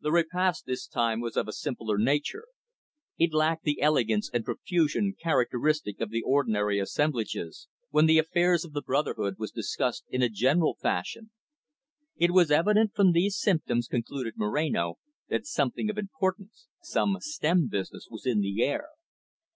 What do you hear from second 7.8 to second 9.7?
when the affairs of the brotherhood was